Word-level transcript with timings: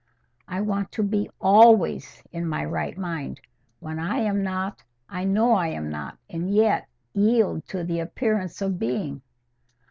I 0.47 0.61
want 0.61 0.91
to 0.93 1.03
be 1.03 1.29
ALWAYS 1.41 2.23
in 2.31 2.47
my 2.47 2.65
right 2.65 2.97
mind. 2.97 3.39
When 3.79 3.99
I 3.99 4.17
am 4.21 4.41
not, 4.41 4.81
I 5.07 5.25
know 5.25 5.51
I 5.53 5.67
am 5.67 5.91
not, 5.91 6.17
and 6.27 6.49
yet 6.51 6.87
yield 7.13 7.67
to 7.67 7.83
the 7.83 7.99
appearance 7.99 8.63
of 8.63 8.79
being." 8.79 9.21